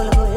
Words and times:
vuelvo 0.00 0.29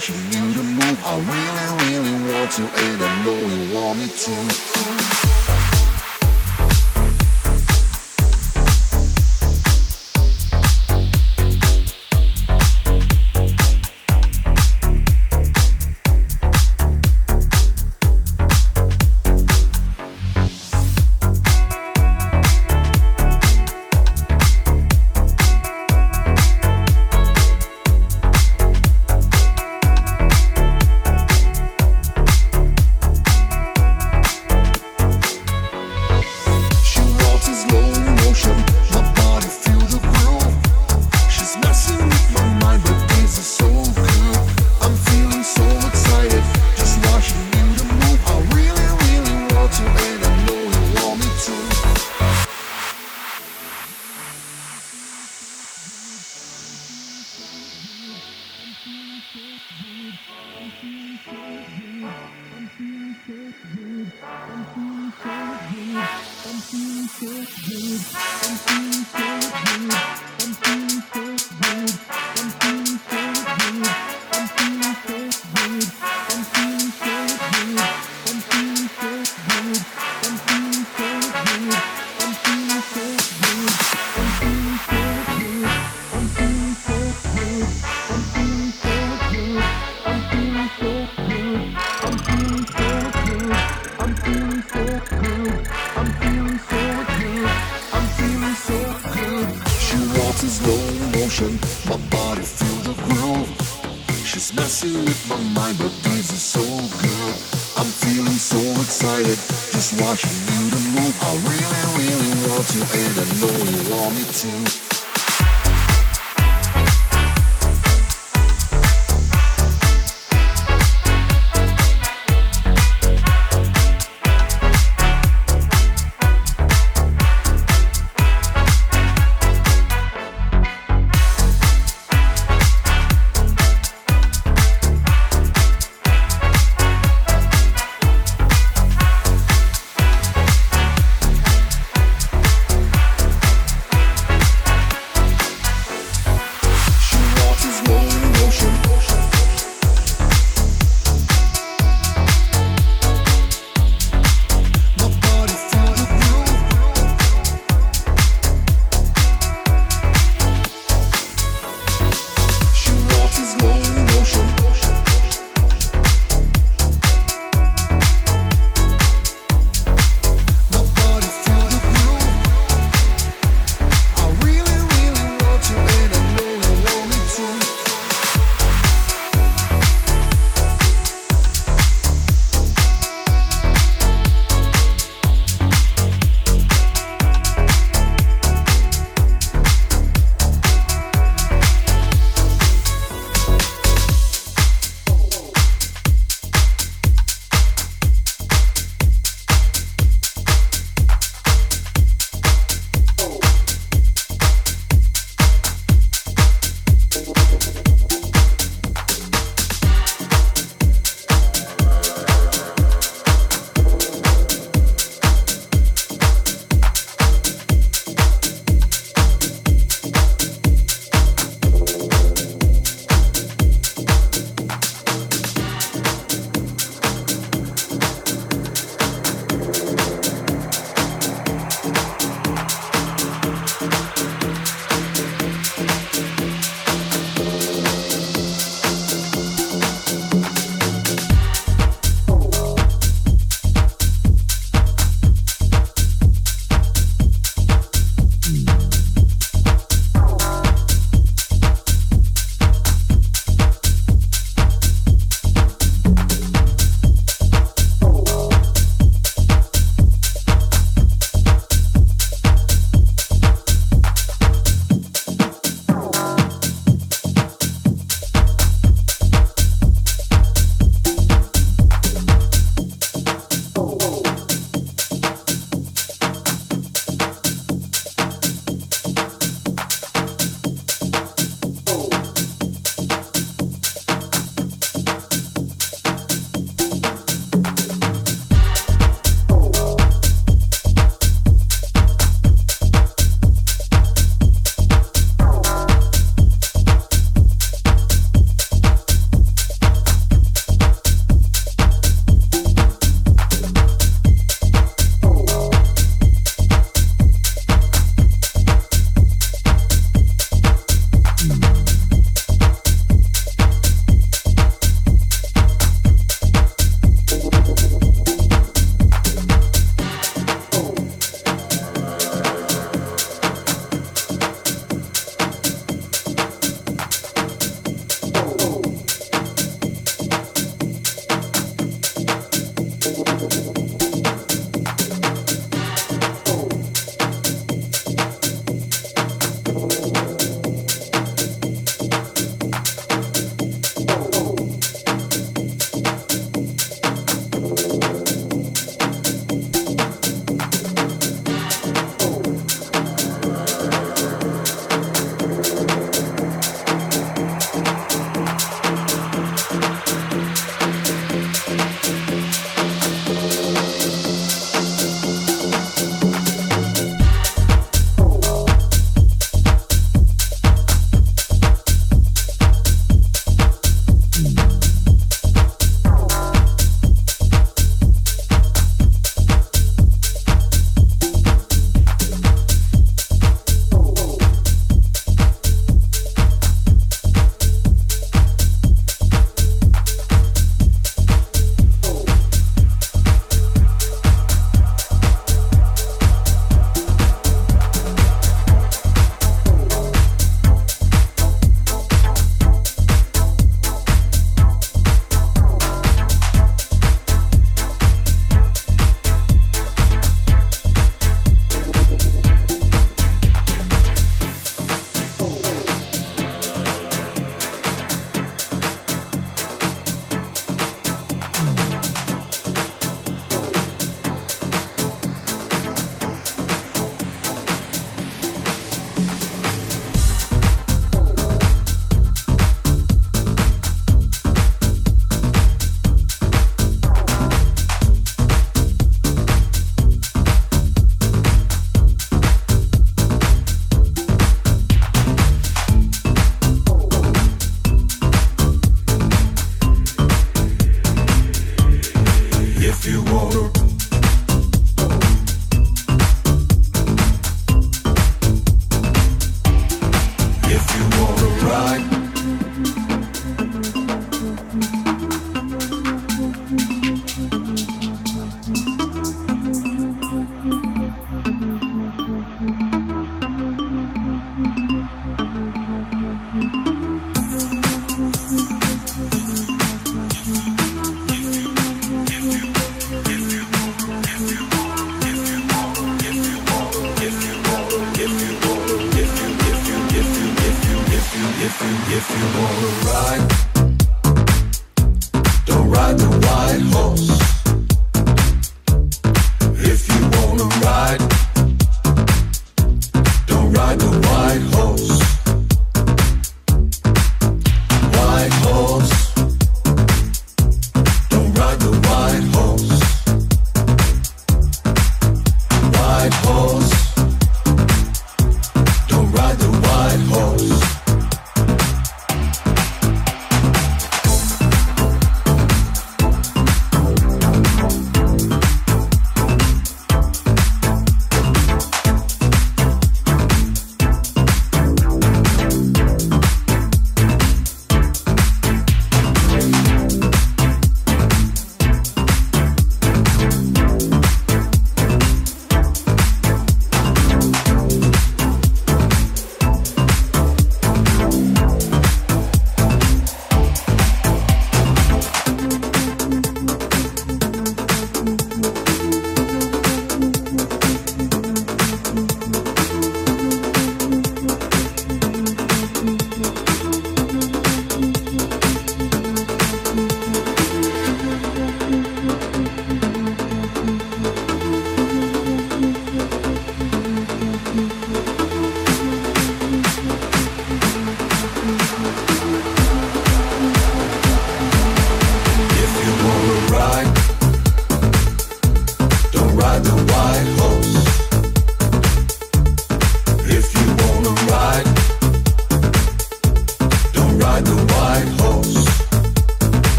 watching 0.00 0.16
you 0.32 0.54
to 0.54 0.62
move. 0.62 0.98
I 1.04 1.16
really, 1.18 2.00
really 2.00 2.32
want 2.32 2.50
to, 2.52 2.62
and 2.62 3.02
I 3.02 3.24
know 3.24 3.36
you 3.36 3.74
want 3.74 3.98
me 3.98 4.08
to. 4.08 4.69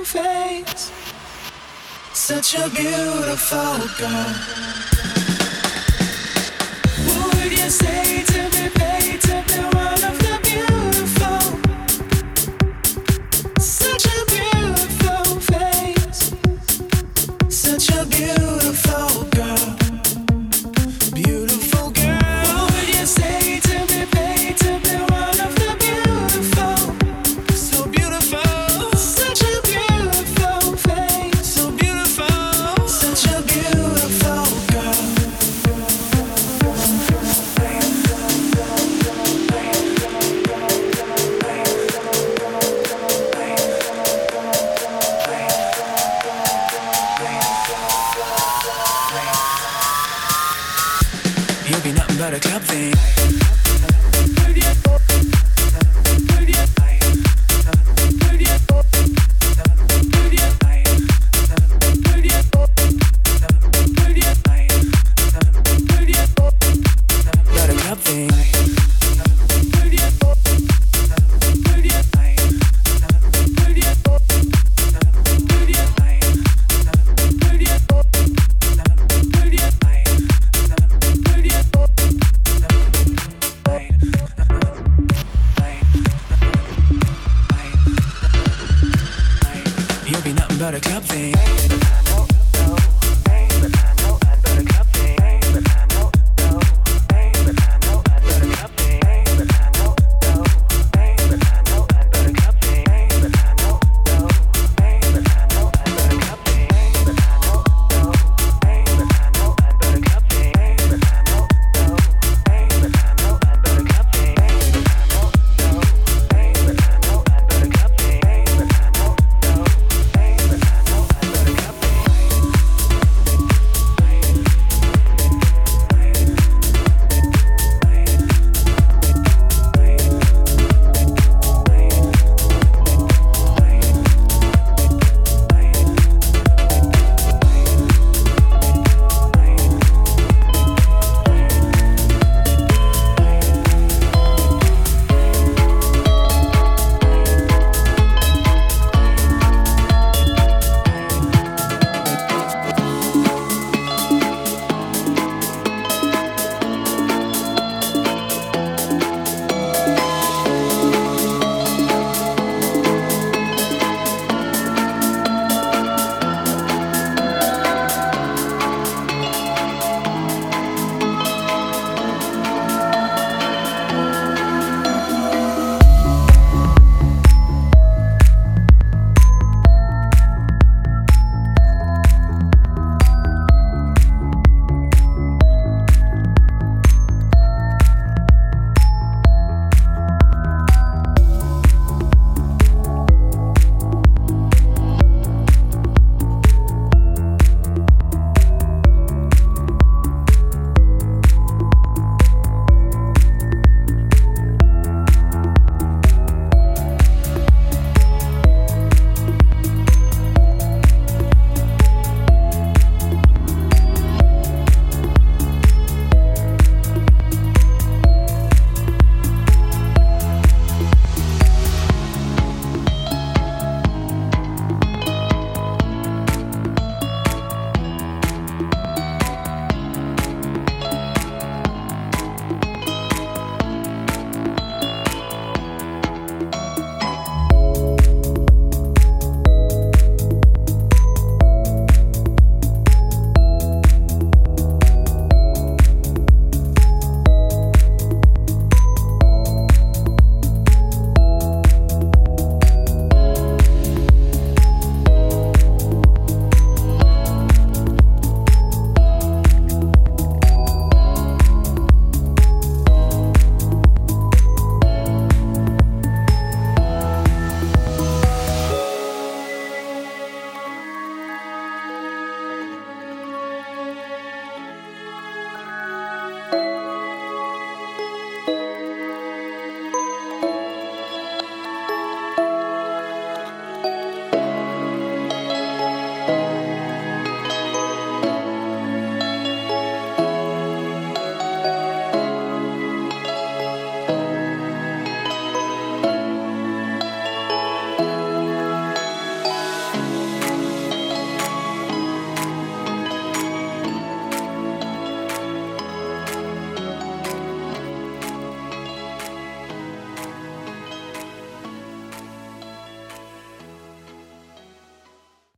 brown 0.00 0.64
face. 0.64 0.92
Such 2.12 2.54
a 2.54 2.68
beautiful 2.70 3.78
girl. 3.98 4.34
Would 7.06 7.52
you 7.52 7.70
say? 7.70 8.19